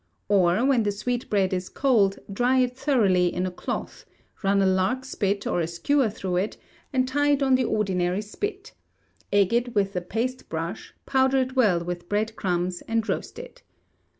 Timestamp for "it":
2.57-2.75, 6.37-6.57, 7.33-7.43, 9.53-9.75, 11.37-11.55, 13.37-13.61